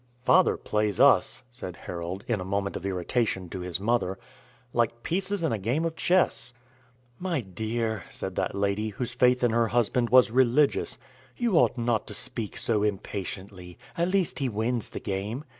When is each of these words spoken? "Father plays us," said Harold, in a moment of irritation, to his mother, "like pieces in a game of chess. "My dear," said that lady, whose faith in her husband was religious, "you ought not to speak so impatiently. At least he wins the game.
"Father 0.23 0.57
plays 0.57 0.99
us," 0.99 1.43
said 1.51 1.75
Harold, 1.75 2.23
in 2.27 2.41
a 2.41 2.43
moment 2.43 2.75
of 2.75 2.87
irritation, 2.87 3.49
to 3.49 3.59
his 3.59 3.79
mother, 3.79 4.17
"like 4.73 5.03
pieces 5.03 5.43
in 5.43 5.51
a 5.51 5.59
game 5.59 5.85
of 5.85 5.95
chess. 5.95 6.55
"My 7.19 7.41
dear," 7.41 8.05
said 8.09 8.35
that 8.37 8.55
lady, 8.55 8.89
whose 8.89 9.13
faith 9.13 9.43
in 9.43 9.51
her 9.51 9.67
husband 9.67 10.09
was 10.09 10.31
religious, 10.31 10.97
"you 11.37 11.55
ought 11.55 11.77
not 11.77 12.07
to 12.07 12.15
speak 12.15 12.57
so 12.57 12.81
impatiently. 12.81 13.77
At 13.95 14.07
least 14.07 14.39
he 14.39 14.49
wins 14.49 14.89
the 14.89 14.99
game. 14.99 15.45